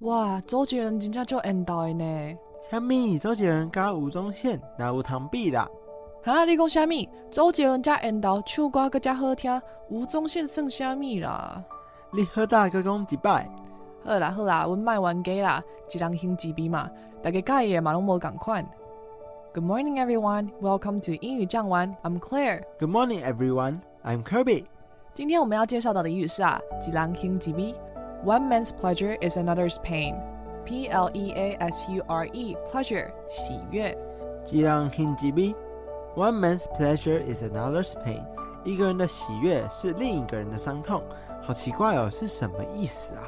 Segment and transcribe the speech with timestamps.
[0.00, 2.38] 哇，周杰伦真正就演到的呢。
[2.70, 3.18] 虾米？
[3.18, 5.66] 周杰伦加吴宗宪，哪有通比啦？
[6.22, 7.08] 哈，你讲虾米？
[7.30, 9.58] 周杰伦加演到唱歌更加好听，
[9.88, 11.64] 吴宗宪算虾米啦？
[12.12, 13.48] 你好大个讲一摆。
[14.04, 16.90] 好啦好啦，阮卖完鸡啦，一人兴一边嘛，
[17.22, 18.68] 大家介意的嘛拢无共款。
[19.54, 20.50] Good morning, everyone.
[20.60, 21.96] Welcome to 英语讲完。
[22.02, 22.64] I'm Claire.
[22.78, 23.78] Good morning, everyone.
[24.04, 24.66] I'm Kirby.
[25.14, 27.74] 今天我们要介绍到的英语是啊，一人兴一笔。
[28.23, 30.15] One man's pleasure is another's pain.
[30.65, 33.97] P L E A S U R E pleasure 喜悦。
[34.51, 35.55] 一人兴一味。
[36.15, 38.23] One man's pleasure is another's pain.
[38.63, 41.01] 一个人的喜悦是另一个人的伤痛。
[41.41, 43.23] 好奇怪哦，是什么意思啊？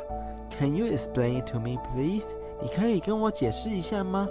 [0.51, 2.27] Can you explain to me, please?
[2.61, 4.27] 你可以跟我解释一下吗？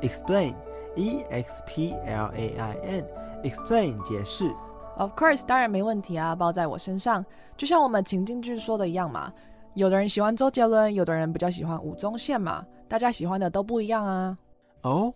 [0.00, 0.54] Explain,
[0.96, 3.06] E X P L A I N.
[3.42, 4.50] Explain 解释。
[4.96, 7.24] Of course，当然没问题啊，包在我身上。
[7.56, 9.30] 就像我们情境剧说的一样嘛。
[9.75, 14.37] 有的人喜欢周杰伦，有的人比较喜欢吴宗宪嘛，大家喜欢的都不一样啊。
[14.83, 15.11] 哦，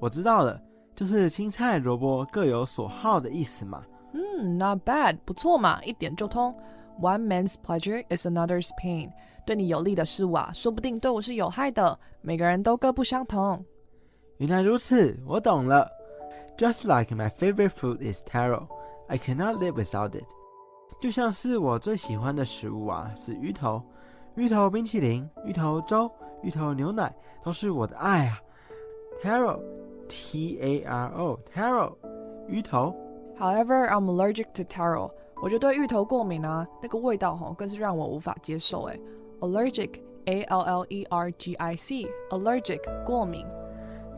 [0.00, 0.60] 我知道了，
[0.96, 3.84] 就是青菜萝卜各有所好的意思嘛。
[4.12, 6.52] 嗯，Not bad，不错嘛，一点就通。
[7.00, 9.10] One man's pleasure is another's pain。
[9.46, 11.98] 对你有利的事物啊，说不定对我是有害的。
[12.20, 13.64] 每个人都各不相同。
[14.38, 15.88] 原来如此，我懂了。
[16.58, 18.66] Just like my favorite food is taro,
[19.08, 20.26] I cannot live without it。
[21.00, 23.82] 就像是我最喜欢的食物啊，是鱼头。
[24.35, 26.11] 芋头冰淇淋、芋头粥、
[26.43, 28.39] 芋头牛奶都是我的爱啊！
[29.23, 31.95] Taro，T A R O，Taro，
[32.47, 32.95] 芋头。
[33.39, 35.11] However, I'm allergic to taro。
[35.41, 38.99] 我就对芋头过敏啊，那个味道哈更是让我无法接受哎。
[39.39, 43.45] Allergic，A L L E R G I C，allergic 过敏。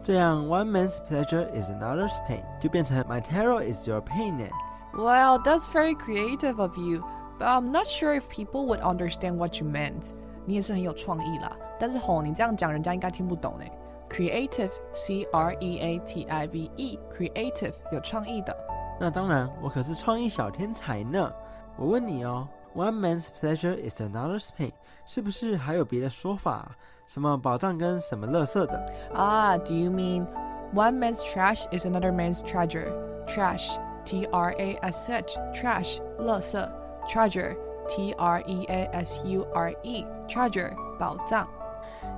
[0.02, 4.46] 这样，one man's pleasure is another's pain，就变成 my taro is your pain 呢。
[4.94, 7.04] Well, that's very creative of you.
[7.40, 10.14] But I'm not sure if people would understand what you meant.
[10.46, 13.66] 你也是很有创意啦，但是吼，你这样讲，人家应该听不懂呢。
[14.10, 18.56] Creative, C R E A T I V E, creative 有创意的。
[19.00, 21.32] 那当然，我可是创意小天才呢。
[21.78, 24.72] 我问你哦，One man's pleasure is another's pain，
[25.06, 26.72] 是不是还有别的说法？
[27.06, 28.86] 什么宝藏跟什么垃圾的？
[29.14, 30.26] 啊，Do you mean
[30.74, 32.92] one man's trash is another man's treasure?
[33.28, 36.70] Trash, T R A S H, trash 垃圾。
[37.08, 37.56] treasure,
[37.88, 41.48] T R E A S U R E, treasure, 宝藏。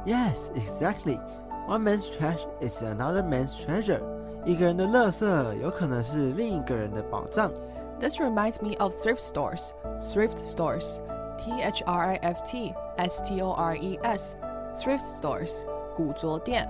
[0.06, 1.19] Yes, exactly.
[1.67, 4.01] One man's trash is another man's treasure.
[4.44, 7.51] 一个人的垃圾有可能是另一个人的宝藏。
[8.00, 9.73] This reminds me of thrift stores.
[10.01, 11.00] Thrift stores,
[11.38, 14.35] T H R I F T S T O R E S,
[14.75, 15.63] thrift stores,
[15.95, 16.67] 古着店。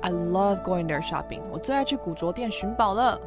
[0.00, 1.42] I love going there shopping.
[1.50, 3.20] 我最爱去古着店寻宝了。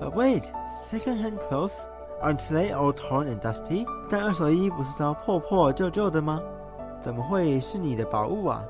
[0.00, 0.44] But wait,
[0.82, 1.86] second-hand clothes
[2.22, 3.86] Aren't they all torn and dusty？
[4.08, 6.40] 但二手衣不是都破破旧旧的吗？
[7.00, 8.64] 怎么会是你的宝物啊？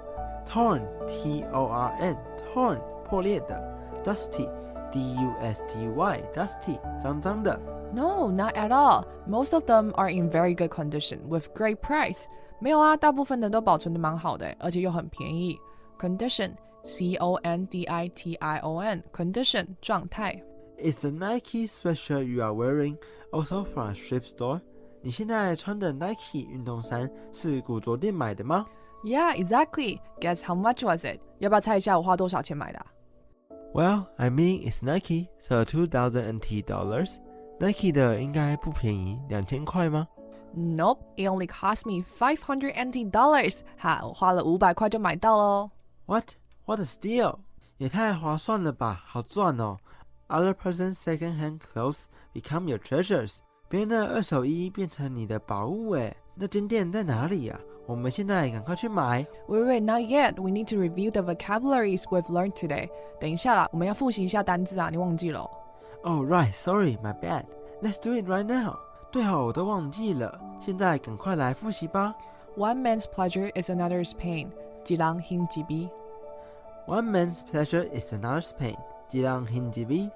[0.48, 3.54] Torn，T O R N，torn，破裂的；
[4.02, 7.58] dusty，D U S T Y，dusty，脏脏的。
[7.92, 9.04] No, not at all.
[9.28, 12.24] Most of them are in very good condition with great price.
[12.58, 15.56] 没有啊，大部分的都保存的蛮好的，而且又很便宜。
[15.98, 16.52] Condition,
[16.82, 20.42] C O N D I T I O N，condition 状态。
[20.78, 22.96] Is the Nike sweatshirt you are wearing
[23.30, 24.60] also from a thrift store？
[25.02, 28.66] 你现在穿的 Nike 运动衫是古着店买的吗？
[29.04, 30.00] Yeah, exactly.
[30.20, 31.20] Guess how much was it？
[31.38, 32.84] 要不要猜一下我花多少钱买的？
[33.74, 37.16] Well, I mean it's Nike, so two thousand NT dollars.
[37.60, 40.08] Nike 的应该不便宜，两千块吗？
[40.56, 43.60] Nope, it only cost me five hundred NT dollars.
[43.76, 45.70] 哈，我花了五百块就买到喽。
[46.06, 46.30] What?
[46.64, 47.38] What a steal!
[47.76, 49.76] 也太划算了吧，好赚哦
[50.28, 53.38] ！Other person's second-hand clothes become your treasures.
[53.68, 57.60] 别人的二手衣变成你的宝物哎，那间店在哪里呀？
[57.86, 59.26] 我们现在赶快去买。
[59.46, 60.40] Wait, wait, not yet.
[60.40, 62.88] We need to review the vocabularies we've learned today.
[63.20, 65.40] 等一下啦，我们要复习一下单字啊，你忘记了？
[66.02, 67.44] Oh, right, sorry, my bad.
[67.82, 68.78] Let's do it right now.
[69.12, 72.14] 对好，我都忘记了，现在赶快来复习吧。
[72.56, 74.48] One man's pleasure is another's pain.
[74.86, 75.90] 一人行一悲。
[76.86, 78.76] One man's pleasure is another's pain.
[79.10, 80.10] 一人行一悲。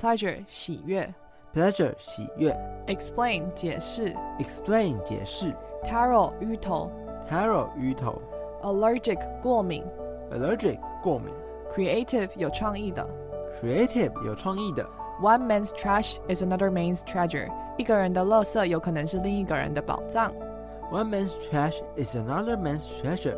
[0.00, 1.12] Pleasure 喜悦。
[1.54, 2.56] Pleasure 喜悦。
[2.86, 4.14] Explain 解释。
[4.38, 5.54] Explain 解释。
[5.84, 6.90] Taro 芋头。
[7.28, 8.20] Taro 芋头。
[8.62, 9.84] Allergic 过敏。
[10.30, 11.32] Allergic 过敏。
[11.74, 13.06] Creative 有创意的。
[13.60, 14.86] Creative 有创意的。
[15.20, 17.50] One man's trash is another man's treasure.
[17.76, 20.32] 一个人的垃圾有可能是另一个人的宝藏。
[20.90, 23.36] One man's trash is another man's treasure.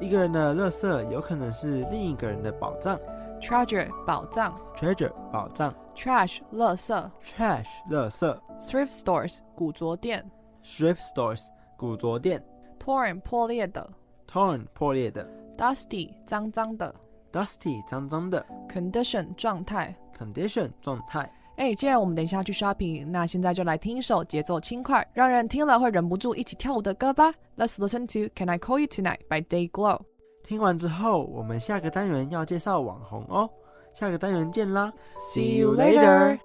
[0.00, 2.98] 一个人的垃圾有可能是另一个人的宝藏。
[3.45, 4.59] Treasure 宝藏。
[4.75, 5.71] Treasure 宝藏。
[5.95, 7.11] Trash 垃圾。
[7.23, 8.39] Trash 垃圾。
[8.59, 10.25] Thrift stores 古着店。
[10.63, 11.45] Thrift stores
[11.77, 12.43] 古着店。
[12.79, 13.87] Torn 破裂的。
[14.27, 15.29] Torn 破裂的。
[15.55, 16.95] Dusty 脏脏的。
[17.31, 18.43] Dusty 脏脏的。
[18.67, 19.95] Condition 状态。
[20.17, 21.31] Condition 状态。
[21.57, 27.31] 哎，既然我们等一下去 shopping，那现在就来听一首节奏轻快、让人听了会忍不住一起跳舞的歌吧。
[27.57, 30.01] Let's listen to "Can I Call You Tonight" by Day Glow。
[30.45, 33.49] 听完之后，我们下个单元要介绍网红哦。
[33.93, 34.93] 下个单元见啦
[35.33, 36.37] ！See you later。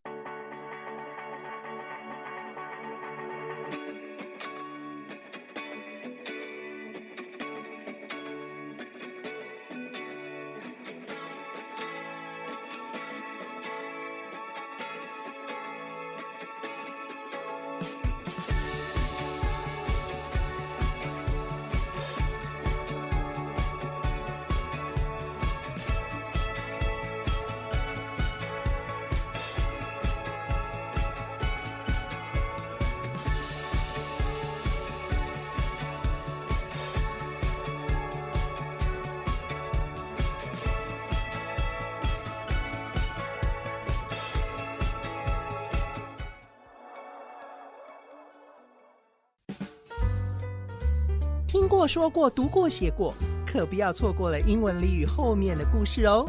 [51.70, 53.14] 过、说过、读过、写过，
[53.46, 56.28] 可不要错过了英文俚语后面的故事哦。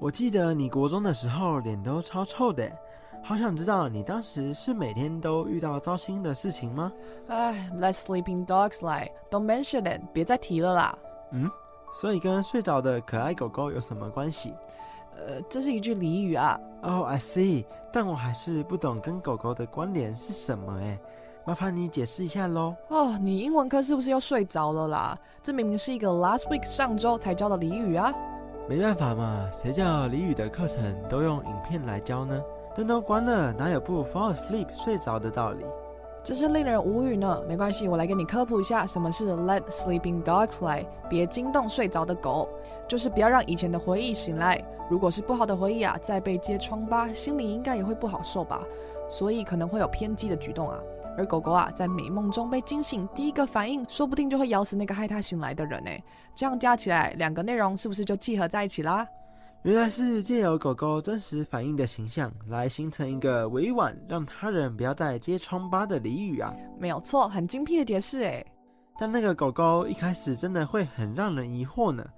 [0.00, 2.70] 我记得你国中的时候脸都超臭的，
[3.24, 6.92] 好想知道你当时是每天都遇到糟心的事情吗？
[7.26, 9.10] 哎，Let sleeping dogs lie.
[9.32, 10.00] Don't mention it.
[10.12, 10.96] 别再提了啦。
[11.32, 11.50] 嗯，
[11.92, 14.54] 所以跟睡着的可爱狗狗有什么关系？
[15.16, 16.56] 呃，这是一句俚语啊。
[16.82, 17.64] Oh, I see.
[17.92, 20.96] 但我还是不懂跟狗狗的关联是什么哎。
[21.48, 22.76] 麻烦你解释一下喽。
[22.88, 25.18] 哦，你英文课是不是又睡着了啦？
[25.42, 28.12] 这明明是一个 last week 上周才教的俚语啊。
[28.68, 32.38] 没办法嘛，谁叫俚语的课程都用影片来教呢？
[32.76, 35.64] 灯都关了，哪有不 fall asleep 睡着的道理？
[36.22, 37.42] 真是令人无语呢。
[37.48, 42.46] 没关系，我来给你科普一下，什么是 let sleeping dogs lie，别惊动睡着的狗，
[42.86, 44.62] 就是不要让以前的回忆醒来。
[44.90, 48.62] 如果是不好的回忆啊，再被揭疮疤，心里应该也会不好受吧。
[49.08, 50.78] 所以可能会有偏激的举动啊。
[51.18, 55.90] 而狗狗啊，在美梦中被惊醒，第一个反应说不定就会咬死那个害它醒来的人呢。
[56.32, 59.04] 这样加起来，两个内容是不是就契合在一起啦？
[59.64, 66.54] 原来是借由狗狗真实反应的形象，来形成一个委婉让他人不要再揭疮疤的俚语啊。
[66.78, 68.46] 没有错，很精辟的解释哎。
[69.00, 72.08] 但那个狗狗一开始真的会很让人疑惑呢，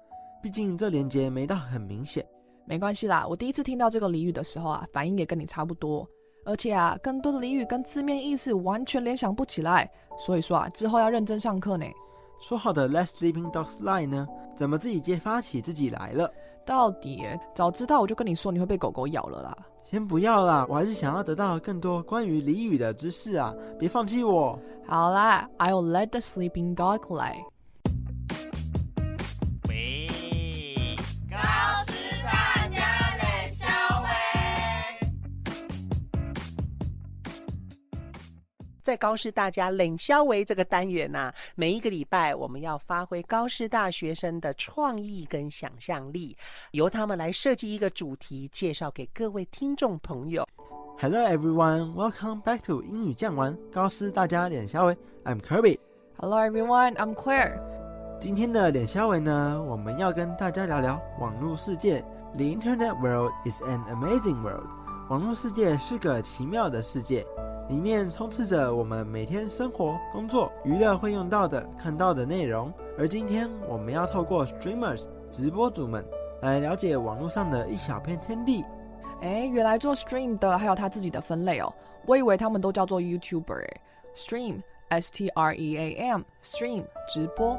[0.43, 2.23] 毕竟这连接没到很明显。
[2.67, 6.07] 没关系啦，我第一次听到这个俚语的时候啊，反应也跟你差不多。
[6.45, 11.85] 而且啊，更多的俚语跟字面意思完全联想不起来，所以说啊，之后要认真上课呢。
[12.41, 14.27] 说好的 Let sleeping dogs lie 呢？
[14.57, 16.33] 怎么自己揭发起自己来了？
[16.65, 17.23] 到底
[17.55, 19.57] 早知道我就跟你说你会被狗狗咬了啦。
[19.83, 23.55] 先不要啦，我还是想要得到更多关于俚语的知识啊！
[23.79, 24.59] 别放弃我。
[24.87, 27.45] 好啦，I'll let the sleeping dog lie。
[38.91, 46.37] 在高师大家冷消维这个单元呐，每一个礼拜我们要发挥高师大学生的创意跟想象力，
[46.73, 50.45] 由他们来设计一个主题，介绍给各位听众朋友。
[50.99, 54.99] Hello everyone, welcome back to 英语讲完高师大家脸消维。
[55.23, 55.79] I'm Kirby.
[56.17, 57.61] Hello everyone, I'm Claire.
[58.21, 62.05] 今天的脸消维呢，我们要跟大家聊聊网络世界。
[62.35, 64.67] The Internet world is an amazing world.
[65.11, 67.27] 网络世界是个奇妙的世界。
[67.69, 72.73] 里面充斥着我们每天生活、工作、娱乐会用到的、看到的内容。
[72.97, 76.05] 而今天我们要透过 streamers 直播主们
[76.43, 78.65] 来了解网络上的一小片天地。
[79.21, 81.75] 哎，原来做 stream 的还有他自己的分类哦，
[82.07, 83.81] 我以为他们都叫做 YouTuber 哎
[84.15, 87.59] ，stream S T R E A M stream 直播。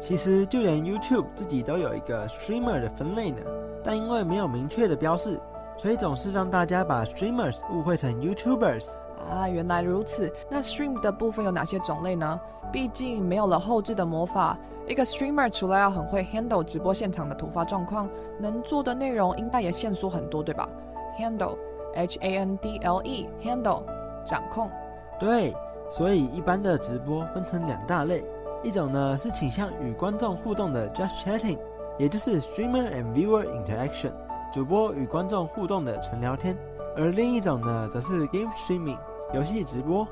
[0.00, 3.40] 其实就连 YouTube 自己都有一个 streamer 的分类呢，
[3.82, 5.40] 但因为没有明确的标示，
[5.82, 8.92] 所以总是让大家把 streamers 误会成 YouTubers。
[9.28, 10.32] 啊，原来如此。
[10.48, 12.40] 那 stream 的部分有哪些种类呢？
[12.70, 18.08] 毕竟没有了后置的魔法，一个 streamer 除了要很会 handle 直播现场的突发状况，
[18.38, 20.68] 能做的内容应该也限缩很多，对吧
[21.18, 23.82] ？handle，H A N D L E，handle，
[24.24, 24.70] 掌控。
[25.18, 25.52] 对，
[25.88, 28.24] 所以一般的直播分成两大类，
[28.62, 31.58] 一种呢是倾向与观众互动的 just chatting，
[31.98, 34.12] 也就是 streamer and viewer interaction，
[34.52, 36.54] 主播与观众互动的纯聊天；
[36.94, 38.98] 而另一种呢则是 game streaming。
[39.32, 40.06] 游戏直播，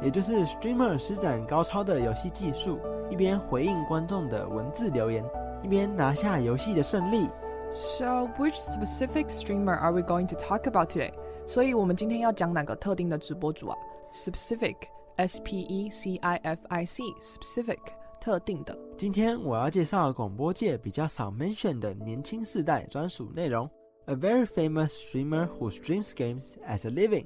[0.00, 2.78] 也就是 streamer 施展高超的游戏技术，
[3.10, 5.24] 一边回应观众的文字留言，
[5.60, 7.28] 一边拿下游戏的胜利。
[7.72, 11.12] So which specific streamer are we going to talk about today？
[11.44, 13.76] 所以我们今天要讲哪个特定的直播主啊
[14.12, 17.80] ？Specific，S P E C I F I C，specific，
[18.20, 18.78] 特定的。
[18.96, 23.68] 今天我要介绍广播界比较少 mention 的年轻世代专属内容。
[24.09, 27.25] A very famous streamer who streams games as a living。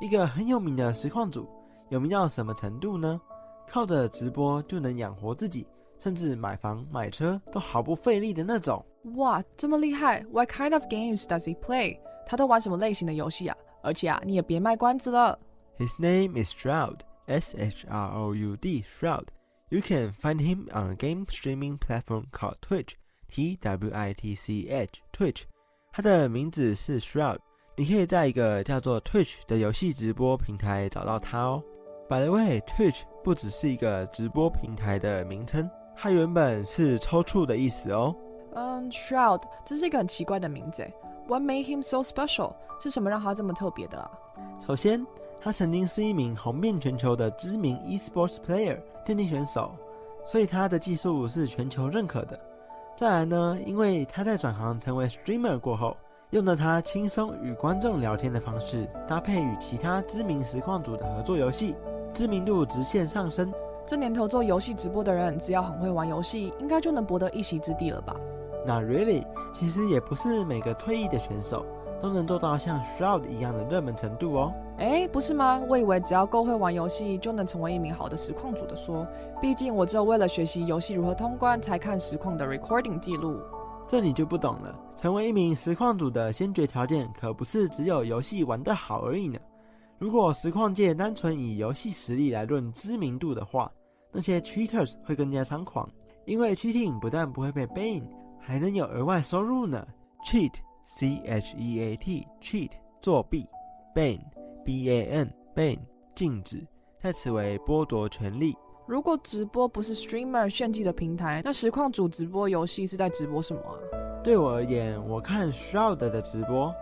[0.00, 1.48] 一个很有名的实况主，
[1.90, 3.20] 有名到什么程度呢？
[3.68, 5.66] 靠着直播就能养活自己，
[5.98, 8.84] 甚至买房买车都毫不费力的那种。
[9.16, 10.24] 哇，这么厉害！
[10.32, 11.98] What kind of games does he play？
[12.26, 13.56] 他都玩什么类型的游戏啊？
[13.82, 15.38] 而且啊，你也别卖关子了。
[15.78, 19.26] His name is Shroud, S H R O U D, Shroud.
[19.70, 22.94] You can find him on a game streaming platform called Twitch,
[23.28, 25.46] T W I T C H, Twitch.
[25.95, 27.37] 他的名字是 Shroud，
[27.77, 31.63] 你可以在一个叫做 Twitch 的游戏直播平台找到他哦。
[32.09, 38.15] By the way, Twitch 不只是一个直播平台的名称，它原本是抽搐的意思哦。
[38.55, 40.91] 嗯，Shroud，这是一个很奇怪的名字诶。
[41.27, 42.55] What made him so special？
[42.81, 44.09] 是什么让他这么特别的啊？
[44.59, 45.05] 首先，
[45.39, 49.75] 他曾经是一名红遍全球的知名 esports player 电竞选手，
[50.25, 52.39] 所以他的技术是全球认可的。
[52.95, 55.97] 再来呢，因为他在转行成为 streamer 过后，
[56.29, 61.75] 用了他轻松与观众聊天的方式，搭配与其他知名实况组的合作游戏，
[62.13, 63.51] 知名度直线上升。
[63.85, 68.15] 这年头做游戏直播的人，只要很会玩游戏，应该就能博得一席之地了吧？
[68.63, 71.65] 那 really，其实也不是每个退役的选手
[71.99, 74.53] 都能做到像 Shroud 一样的热门程度哦。
[74.77, 75.61] 哎，不是吗？
[75.69, 79.07] 我以为只要够会玩游戏，就能成为一名好的实况主的说。
[79.41, 83.39] 毕竟我只有为了学习游戏如何通关，才看实况的 recording 记录。
[83.87, 84.75] 这你就不懂了。
[84.95, 89.37] 成为一名实况主的先决条件，可不是只有游戏玩得好而已呢。
[89.99, 93.71] 如果实况界单纯以游戏实力来论知名度的话，
[94.11, 95.87] 那些 cheaters 会更加猖狂，
[96.25, 98.03] 因为 cheating 不但不会被 ban，
[98.39, 99.85] 还能有额外收入呢。
[100.25, 103.45] cheat，c h e a t，cheat 作弊
[103.95, 104.19] ，ban。
[104.63, 105.79] B A N ban
[106.15, 106.65] 禁止，
[107.01, 108.55] 在此为剥夺权利。
[108.85, 113.77] 如果直播不是 streamer 炫技的平台，那实况主直播游戏是在直播什么啊？
[114.23, 116.73] 对我而言，我看 Shroud 的直播，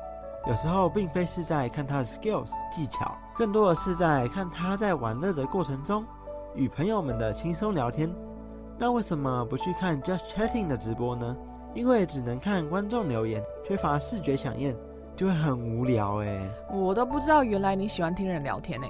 [0.48, 6.06] 有时候并非是在看他的 skills 技巧，更多的是在看他在玩乐的过程中
[6.56, 8.14] 与朋友们的轻松聊天。
[8.78, 11.38] 那为什么不去看 Just Chatting 的直播呢？
[11.74, 14.76] 因为只能看观众留言，缺乏视觉响应。
[15.16, 16.40] 就会很无聊哎，
[16.74, 18.88] 我都不知道原来你喜欢听人聊天哎，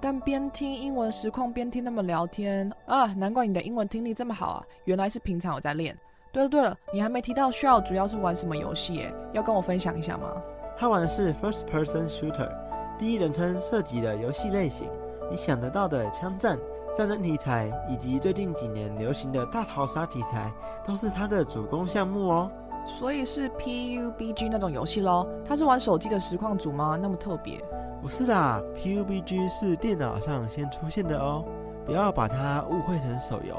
[0.00, 5.96] 但边听英文实况边听他们聊天啊，难怪你的英文听力这么好啊，原来是平常有在练。
[6.32, 10.30] 对了对了，你还没提到需要主要是玩什么游戏哎，要跟我分享一下吗？
[10.78, 12.50] 他玩的是 First Person Shooter，
[12.98, 14.88] 第一人称射击的游戏类型，
[15.30, 16.58] 你想得到的枪战、
[16.96, 20.50] 战争题材以及最近几年流行的大逃杀题材，
[20.86, 22.50] 都是他的主攻项目哦。
[22.84, 25.26] 所以是 PUBG 那种游戏喽？
[25.44, 26.98] 他是玩手机的实况组吗？
[27.00, 27.62] 那么特别？
[28.00, 28.34] 不是的
[28.76, 31.44] ，PUBG 是电脑上先出现的哦，
[31.86, 33.54] 不要把它误会成手游。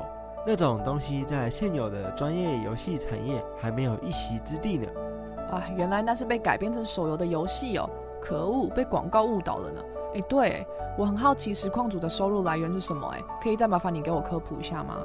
[0.45, 4.87] 那种东西在现有的专业游戏产业还没有一席之地呢。
[5.49, 7.89] 啊，原来那是被改编成手游的游戏哦！
[8.21, 9.81] 可恶，被广告误导了呢。
[10.15, 13.07] 哎，对，我很好奇实况组的收入来源是什么？
[13.15, 14.97] 哎，可以再麻烦你给我科普一下吗？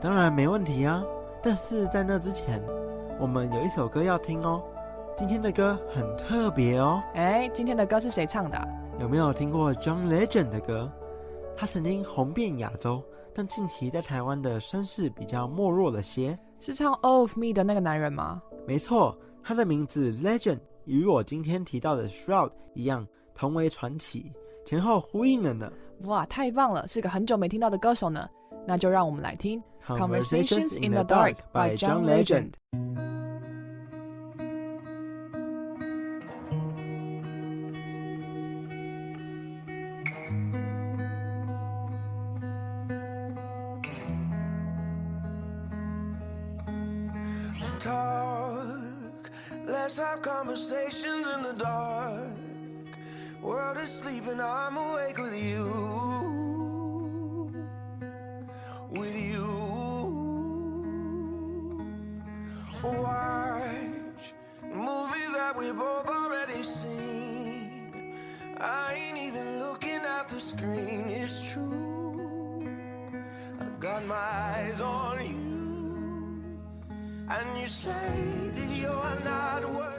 [0.00, 1.04] 当然没问题啊，
[1.40, 2.60] 但是在那之前。
[3.22, 4.60] 我们有一首歌要听哦，
[5.16, 7.00] 今天的歌很特别哦。
[7.14, 8.68] 哎，今天的歌是谁唱的？
[8.98, 10.90] 有没有听过 John Legend 的歌？
[11.56, 13.00] 他曾经红遍亚洲，
[13.32, 16.36] 但近期在台湾的声势比较没落了些。
[16.58, 18.42] 是唱 All of Me 的那个男人吗？
[18.66, 24.32] 没错，他的名字 Legend 与我今天提到的 Shroud 一样，同为传奇，
[24.66, 25.72] 前后呼应了呢。
[26.06, 28.28] 哇，太棒了，是个很久没听到的歌手呢。
[28.66, 32.50] 那就让我们来听 Conversations in the Dark by John Legend。
[50.72, 52.22] Conversations in the dark.
[53.42, 55.64] World is sleeping, I'm awake with you.
[58.90, 59.48] With you.
[62.82, 68.14] Watch movies that we both already seen.
[68.58, 72.68] I ain't even looking at the screen, it's true.
[73.60, 75.42] I got my eyes on you.
[77.28, 79.91] And you say that you're not worthy.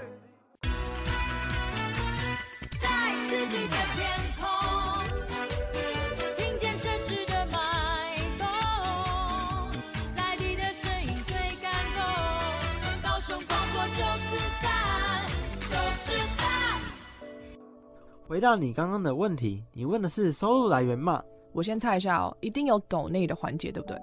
[18.33, 21.23] 回到你刚刚的问题，你问的是收入来源吗？
[21.51, 23.95] 我先猜一下哦，一定有抖内的环节，对不对？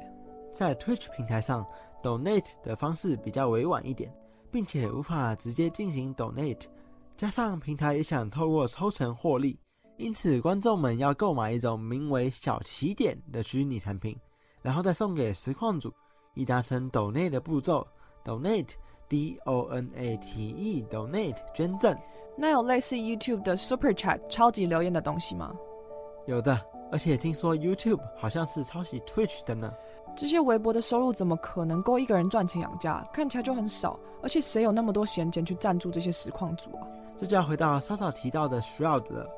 [0.53, 1.67] 在 Twitch 平台上
[2.01, 4.09] ，donate 的方式比较委婉一点，
[4.49, 6.67] 并且无法直接进行 donate。
[7.17, 9.59] 加上平台也想透过抽成获利，
[9.97, 14.17] 因此观众们要购买一种名为“小起点”的虚拟产品，
[14.63, 15.93] 然后再送给实况组，
[16.35, 17.85] 以达成 donate 的步骤。
[18.25, 21.99] donate，d o n a t e，donate 捐赠。
[22.41, 25.53] 那有类似 YouTube 的 Super Chat 超级留言的东西吗？
[26.25, 26.59] 有的，
[26.91, 29.71] 而且听说 YouTube 好像是抄袭 Twitch 的呢。
[30.17, 33.07] 这些微薄的收入怎么可能够一个人赚钱养家？
[33.13, 36.89] 看起来就很少，而且谁有那么多闲钱去赞助这些实况组啊？
[37.15, 39.29] 这就要回到稍早提到的 Shroud 了，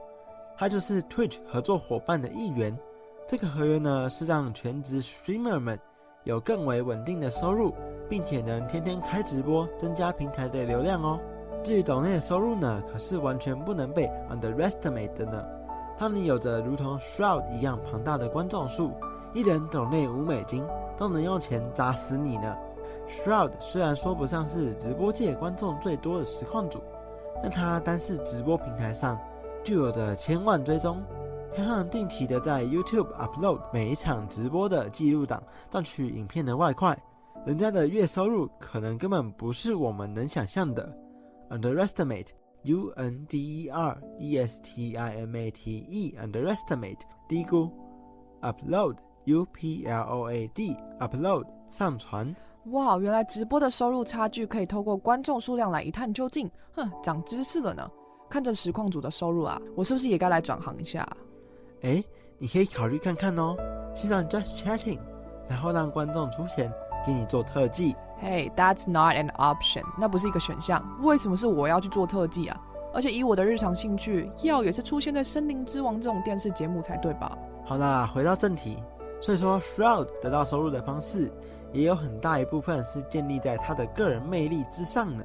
[0.57, 2.79] 他就是 Twitch 合作伙伴的一员。
[3.27, 5.77] 这个合约呢，是让全职 Streamer 们
[6.23, 7.75] 有更为稳定的收入，
[8.09, 11.19] 并且能天天开直播，增加平台的流量哦。
[11.63, 15.45] 至于抖内的收入呢，可是完全不能被 underestimate 的呢。
[15.97, 18.93] 当你有着如同 Shroud 一样庞大的观众数，
[19.33, 20.65] 一人抖内五美金，
[20.97, 22.57] 都能用钱砸死你呢。
[23.09, 26.83] Shroud 虽然说不上是直播界观众最多的实况组，
[27.41, 29.17] 但他单是直播平台上
[29.63, 31.01] 就有着千万追踪，
[31.57, 36.99] 加上定期的在 YouTube upload 每一场直播的记录档，赚取影片的外快，
[37.47, 40.93] 人家的月收入可能根本不是我们能想象的。
[41.53, 42.29] Underestimate
[42.63, 47.71] U N D E R E S T I M A T E underestimate 低估
[48.41, 52.35] ，upload U P L O A D upload 上传。
[52.67, 56.51] 哇，原来直播的收入差距可以透过观众数量来一探究竟。
[56.75, 57.87] 哼，长知识了呢。
[58.31, 61.07] 看着实况组的收入啊，我是不是也该来转行一下？
[61.83, 62.03] 哎，
[62.39, 63.55] 你可以考虑看看哦，
[63.95, 65.01] 去上 Just Chatting，
[65.51, 66.73] 然后让观众出钱
[67.05, 67.95] 给你做特技。
[68.23, 70.81] Hey, that's not an option，那不是一个选项。
[71.01, 72.57] 为什么是我要去做特技啊？
[72.95, 77.37] 而且以我的日常兴趣，要也是出现在《森林之王》这种电视节目才对吧？
[77.65, 78.81] 好啦，回到正题，
[79.21, 81.33] 所以说 Shroud 得到收入的方式，
[81.73, 85.25] 也有很大一部分是建立在他的个人魅力之上呢。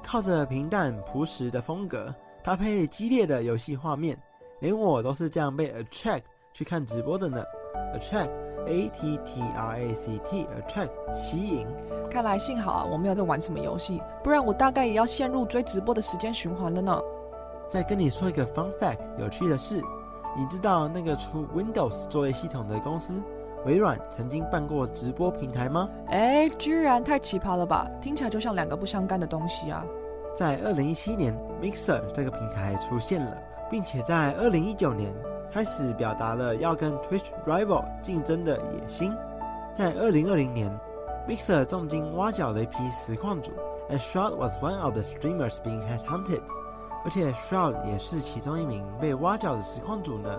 [0.00, 4.16] 靠着平淡朴实的风格，搭配激烈的游戏画面，
[4.60, 6.22] 连我都是这样被 attract
[6.52, 7.42] 去看直播的呢。
[7.94, 8.30] Attract
[8.66, 11.66] A T T R A C T attract 吸引。
[12.10, 17.00] 看来幸好啊，我没有在玩什么游戏，不然我大概也要陷入追直播的时间循环了呢。
[17.68, 19.76] 再跟你说一个 fun fact，有趣的是，
[20.36, 23.22] 你知道那个出 Windows 作业系统的公司
[23.66, 25.88] 微软曾经办过直播平台吗？
[26.08, 27.86] 哎，居然太奇葩了吧！
[28.00, 29.84] 听起来就像两个不相干的东西啊。
[30.34, 33.36] 在二零一七年，Mixer 这个平台出现了，
[33.68, 35.12] 并且在二零一九年
[35.52, 39.12] 开始表达了要跟 Twitch rival 竞争的野心。
[39.72, 40.70] 在二零二零年
[41.28, 43.52] ，Mixer 重金挖角了一批实况主
[43.90, 46.42] ，and Shroud was one of the streamers being headhunted。
[47.04, 50.36] 而且 Shroud 也是其中一名被挖角的实况主呢。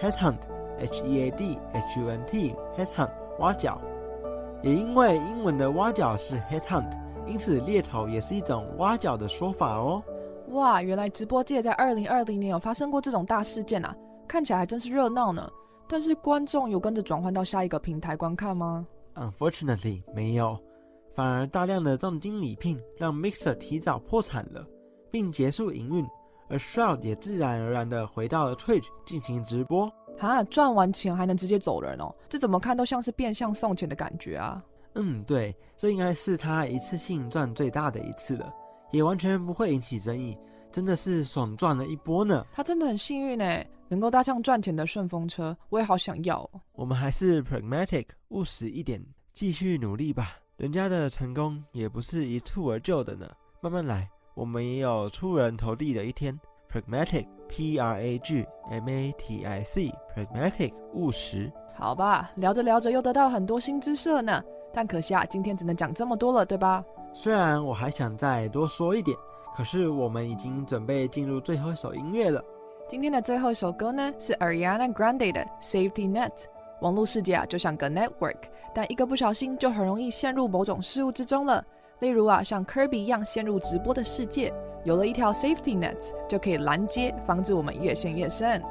[0.00, 3.80] Headhunt，H E A D H U N T，Headhunt 挖角。
[4.62, 6.92] 也因为英文的挖角是 Headhunt，
[7.26, 10.02] 因此猎头也是一种挖角的说法哦。
[10.50, 13.94] 哇，原来直播界在二零二零年有发生过这种大事件啊！
[14.28, 15.50] 看起来还真是热闹呢。
[15.88, 20.56] 但是观众有跟着转换到下一个平台观看吗？Unfortunately，没有，
[21.16, 24.64] 反而大量的重金礼聘让 Mixer 提早破产了，
[25.10, 26.06] 并结束营运，
[26.48, 29.90] 而 Shroud 也自然而然的回到了 Twitch 进行直播。
[30.18, 32.14] 哈，赚完钱还能直接走人哦？
[32.28, 34.62] 这怎么看都像是变相送钱的感觉啊！
[34.94, 38.52] 嗯，对，这应该是他一次性赚最大的一次了，
[38.90, 40.36] 也完全不会引起争议，
[40.70, 42.44] 真的是爽赚了一波呢。
[42.52, 46.60] 他真的很幸运呢，能够搭上赚钱的顺风车，我也好想要哦。
[46.72, 50.36] 我们还是 pragmatic 务实一点，继续努力吧。
[50.56, 53.28] 人家的成功也不是一蹴而就的呢，
[53.60, 56.38] 慢慢来，我们也有出人头地的一天。
[56.70, 61.50] pragmatic P R A G M A T I C pragmatic 务实。
[61.74, 64.42] 好吧，聊着聊着又得到很多新知识了呢。
[64.74, 66.84] 但可惜啊，今天只能讲这么多了，对吧？
[67.14, 69.16] 虽然我还想再多说一点，
[69.56, 72.44] 可是我们已经准备进入最后一首音乐了。
[72.88, 76.30] 今天的最后一首歌呢，是 Ariana Grande 的《Safety Net》。
[76.80, 78.36] 网络世界啊，就像个 network，
[78.74, 81.62] 但一个不小心就很容易陷入某种事物之中了。
[81.98, 88.62] 例如啊，像 Kirby 一样陷入直播的世界，有了一条 safety net 就可以拦截，防止我们越陷越深。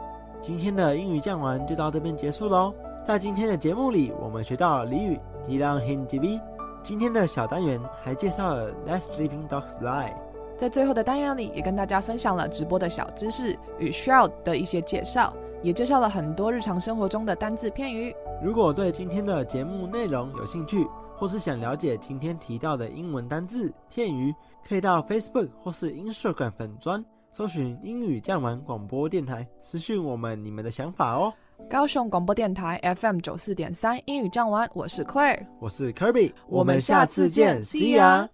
[0.42, 2.74] 今天的英语讲完就到这边结束喽。
[3.06, 6.42] 在今天的节目里，我们学到了俚语“吉浪 hindi”。
[6.82, 10.12] 今天的小单元还介绍了 “Let sleeping dogs lie”。
[10.58, 15.34] 在最后的单元里，也跟大家分享了直播的小知识与 shroud 的一些介绍。
[15.64, 18.16] 也介绍了很多日常生活中的单字片语。
[18.44, 24.34] 如果对今天的节目内容有兴趣，或是想了解今天提到的英文单字片语，
[24.68, 31.34] 可以到 Facebook 或是 Instagram 粉专搜寻“英语酱玩广播电台”，私讯我们你们的想法哦。
[31.68, 38.30] 高雄广播电台 FM 九四点三，英语酱玩，我是 Claire，我是 Kirby，我们下次见，See ya。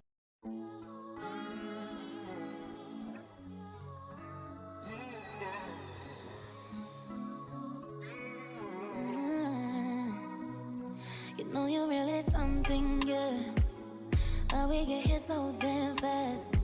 [14.64, 16.56] How we get here so damn fast.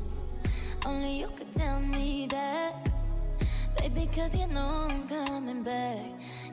[0.86, 2.88] Only you could tell me that.
[3.76, 6.06] Baby, cause you know I'm coming back.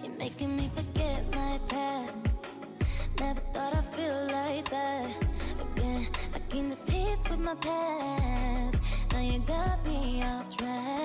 [0.03, 2.19] You're making me forget my past.
[3.21, 5.09] Never thought I'd feel like that.
[5.71, 8.81] Again, I came to peace with my past.
[9.13, 10.96] Now you got me off track.